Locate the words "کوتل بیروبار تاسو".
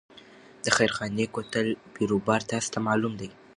1.35-2.67